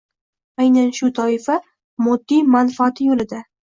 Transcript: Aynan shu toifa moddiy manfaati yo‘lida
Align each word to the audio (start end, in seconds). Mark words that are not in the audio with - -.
Aynan 0.63 0.87
shu 0.99 1.11
toifa 1.19 1.57
moddiy 2.07 2.43
manfaati 2.59 3.11
yo‘lida 3.11 3.45